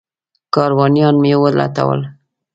کاروانیان 0.53 1.15
مې 1.23 1.33
ولټول. 1.41 1.99